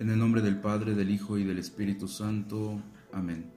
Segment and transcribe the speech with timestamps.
[0.00, 2.82] En el nombre del Padre, del Hijo y del Espíritu Santo.
[3.12, 3.52] Amén.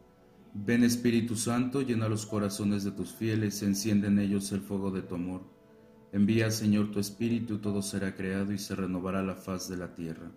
[0.53, 5.01] Ven Espíritu Santo, llena los corazones de tus fieles, enciende en ellos el fuego de
[5.01, 5.41] tu amor.
[6.11, 10.31] Envía, Señor, tu Espíritu, todo será creado y se renovará la faz de la tierra.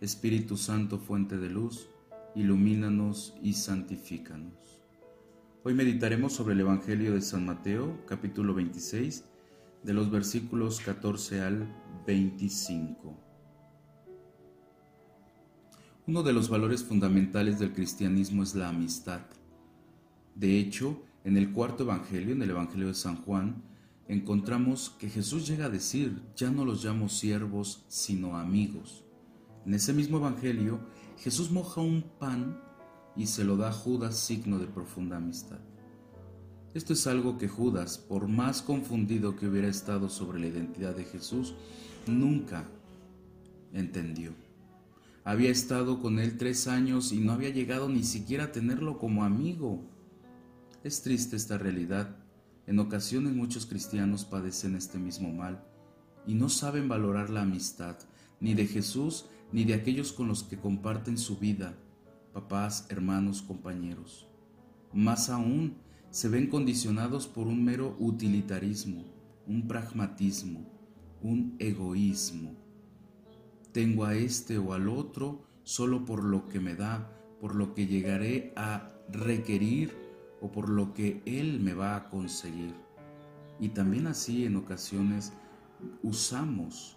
[0.00, 1.90] Espíritu Santo, fuente de luz,
[2.34, 4.80] ilumínanos y santifícanos.
[5.62, 9.24] Hoy meditaremos sobre el Evangelio de San Mateo, capítulo 26,
[9.82, 11.68] de los versículos 14 al
[12.06, 13.27] 25.
[16.08, 19.20] Uno de los valores fundamentales del cristianismo es la amistad.
[20.34, 23.62] De hecho, en el cuarto Evangelio, en el Evangelio de San Juan,
[24.08, 29.04] encontramos que Jesús llega a decir, ya no los llamo siervos, sino amigos.
[29.66, 30.80] En ese mismo Evangelio,
[31.18, 32.58] Jesús moja un pan
[33.14, 35.58] y se lo da a Judas signo de profunda amistad.
[36.72, 41.04] Esto es algo que Judas, por más confundido que hubiera estado sobre la identidad de
[41.04, 41.54] Jesús,
[42.06, 42.64] nunca
[43.74, 44.47] entendió.
[45.24, 49.24] Había estado con él tres años y no había llegado ni siquiera a tenerlo como
[49.24, 49.84] amigo.
[50.84, 52.16] Es triste esta realidad.
[52.66, 55.64] En ocasiones muchos cristianos padecen este mismo mal
[56.26, 57.96] y no saben valorar la amistad,
[58.40, 61.74] ni de Jesús, ni de aquellos con los que comparten su vida,
[62.32, 64.28] papás, hermanos, compañeros.
[64.92, 65.76] Más aún,
[66.10, 69.04] se ven condicionados por un mero utilitarismo,
[69.46, 70.70] un pragmatismo,
[71.22, 72.67] un egoísmo
[73.78, 77.86] tengo a este o al otro solo por lo que me da, por lo que
[77.86, 79.96] llegaré a requerir
[80.40, 82.74] o por lo que Él me va a conseguir.
[83.60, 85.32] Y también así en ocasiones
[86.02, 86.96] usamos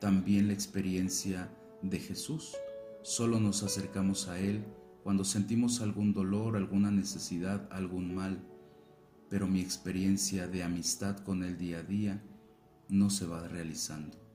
[0.00, 1.48] también la experiencia
[1.80, 2.56] de Jesús.
[3.02, 4.64] Solo nos acercamos a Él
[5.04, 8.44] cuando sentimos algún dolor, alguna necesidad, algún mal.
[9.30, 12.20] Pero mi experiencia de amistad con Él día a día
[12.88, 14.25] no se va realizando.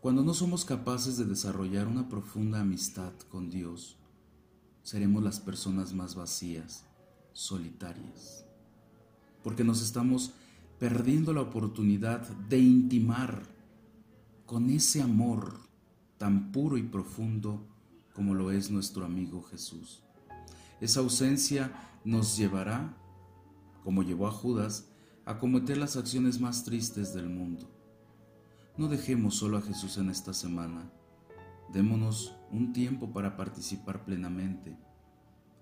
[0.00, 3.96] Cuando no somos capaces de desarrollar una profunda amistad con Dios,
[4.84, 6.84] seremos las personas más vacías,
[7.32, 8.44] solitarias,
[9.42, 10.34] porque nos estamos
[10.78, 13.42] perdiendo la oportunidad de intimar
[14.46, 15.58] con ese amor
[16.16, 17.66] tan puro y profundo
[18.14, 20.04] como lo es nuestro amigo Jesús.
[20.80, 21.72] Esa ausencia
[22.04, 22.96] nos llevará,
[23.82, 24.86] como llevó a Judas,
[25.24, 27.77] a cometer las acciones más tristes del mundo
[28.78, 30.88] no dejemos solo a Jesús en esta semana.
[31.72, 34.78] Démonos un tiempo para participar plenamente.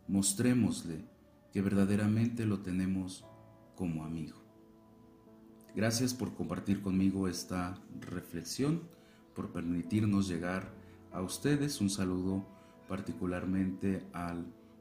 [0.06, 1.02] Mostrémosle
[1.50, 3.24] que verdaderamente lo tenemos
[3.74, 4.36] como amigo.
[5.74, 8.82] Gracias por compartir conmigo esta reflexión,
[9.34, 10.70] por permitirnos llegar
[11.10, 11.80] a ustedes.
[11.80, 12.46] Un saludo
[12.86, 14.36] particularmente a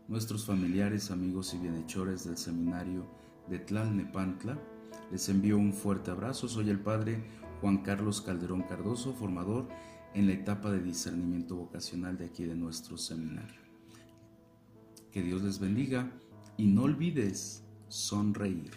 [0.09, 3.05] nuestros familiares, amigos y bienhechores del seminario
[3.47, 4.59] de Tlalnepantla.
[5.09, 6.49] Les envío un fuerte abrazo.
[6.49, 7.23] Soy el Padre
[7.65, 9.67] Juan Carlos Calderón Cardoso, formador
[10.13, 13.59] en la etapa de discernimiento vocacional de aquí de nuestro seminario.
[15.11, 16.11] Que Dios les bendiga
[16.57, 18.69] y no olvides sonreír.